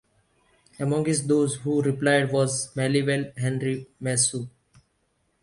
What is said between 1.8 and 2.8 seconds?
replied was